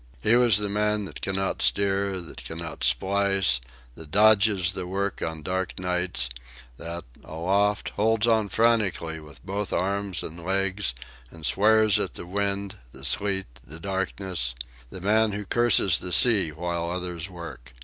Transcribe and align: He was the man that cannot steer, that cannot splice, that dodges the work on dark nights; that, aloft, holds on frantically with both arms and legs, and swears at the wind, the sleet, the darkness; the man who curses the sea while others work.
He 0.23 0.35
was 0.35 0.57
the 0.57 0.67
man 0.67 1.05
that 1.05 1.21
cannot 1.21 1.61
steer, 1.61 2.19
that 2.21 2.43
cannot 2.43 2.83
splice, 2.83 3.61
that 3.93 4.09
dodges 4.09 4.71
the 4.73 4.87
work 4.87 5.21
on 5.21 5.43
dark 5.43 5.77
nights; 5.79 6.27
that, 6.77 7.03
aloft, 7.23 7.89
holds 7.89 8.25
on 8.25 8.49
frantically 8.49 9.19
with 9.19 9.45
both 9.45 9.71
arms 9.71 10.23
and 10.23 10.43
legs, 10.43 10.95
and 11.29 11.45
swears 11.45 11.99
at 11.99 12.15
the 12.15 12.25
wind, 12.25 12.77
the 12.91 13.05
sleet, 13.05 13.45
the 13.63 13.79
darkness; 13.79 14.55
the 14.89 15.01
man 15.01 15.33
who 15.33 15.45
curses 15.45 15.99
the 15.99 16.11
sea 16.11 16.49
while 16.51 16.89
others 16.89 17.29
work. 17.29 17.71